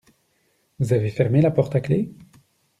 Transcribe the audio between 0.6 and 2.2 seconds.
Vous avez fermé la porte à clef?